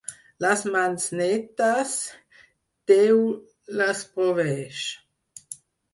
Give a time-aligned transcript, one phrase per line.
[0.43, 1.65] Les mans netes,
[2.93, 3.19] Déu
[3.83, 4.79] les proveeix.